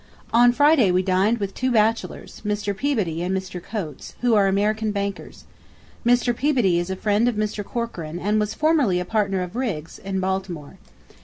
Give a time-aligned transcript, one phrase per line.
[0.33, 2.75] On Friday we dined with two bachelors, Mr.
[2.75, 3.61] Peabody and Mr.
[3.61, 5.43] Coates, who are American bankers.
[6.03, 6.35] Mr.
[6.35, 7.63] Peabody is a friend of Mr.
[7.63, 9.55] Corcoran and was formerly a partner of Mr.
[9.59, 10.79] Riggs in Baltimore.